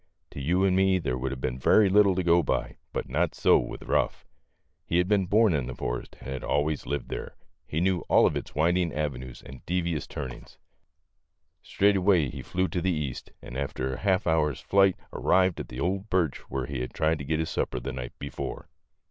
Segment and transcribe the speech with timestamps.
[0.31, 3.35] To you and me there would have been very little to go by, but not
[3.35, 4.25] so with Ruff.
[4.83, 7.35] He had been born in the forest, and had always lived there.
[7.67, 10.57] He knew all of its winding avenues and devious turnings.
[11.61, 15.67] Straight away he flew to the east, and after half an hour's flight arrived at
[15.69, 18.69] the old birch where he had tried to get his sapper the night before.